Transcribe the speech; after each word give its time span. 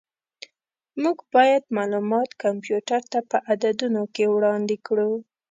موږ 1.01 1.17
باید 1.33 1.63
معلومات 1.77 2.29
کمپیوټر 2.43 3.01
ته 3.11 3.19
په 3.29 3.37
عددونو 3.51 4.03
کې 4.15 4.25
وړاندې 4.35 4.75
کړو. 4.87 5.11